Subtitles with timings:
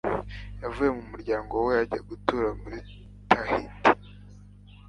[0.61, 2.77] Yavuye mu muryango we ajya gutura muri
[3.29, 3.91] Tahiti.